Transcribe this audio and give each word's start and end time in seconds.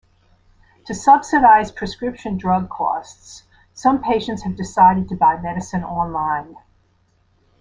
To 0.87 0.95
subsidize 0.95 1.71
prescription 1.71 2.35
drug 2.35 2.71
costs, 2.71 3.43
some 3.75 4.01
patients 4.01 4.41
have 4.41 4.55
decided 4.55 5.07
to 5.09 5.15
buy 5.15 5.37
medicine 5.39 5.83
online. 5.83 6.55